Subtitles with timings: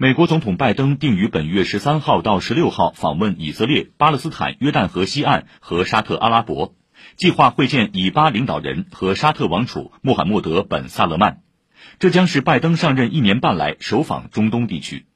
[0.00, 6.76] 美国总统拜登定于本月十三号到十六号访问以色列巴勒斯坦约旦河西岸和沙特阿拉伯。
[7.16, 11.42] 计划会见以巴领导人和沙特王储穆罕默德本萨勒曼。
[11.98, 15.06] 这将是拜登上任一年半来首访中东地区。